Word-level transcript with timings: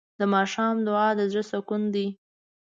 د 0.19 0.21
ماښام 0.33 0.75
دعا 0.87 1.09
د 1.17 1.19
زړه 1.31 1.43
سکون 1.51 1.81
دی. 1.95 2.07